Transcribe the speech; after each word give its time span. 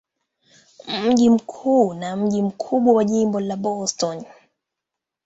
Mji 1.03 1.29
mkuu 1.29 1.93
na 1.93 2.15
mji 2.15 2.41
mkubwa 2.41 2.93
wa 2.93 3.03
jimbo 3.03 3.39
ni 3.39 3.55
Boston. 3.55 4.25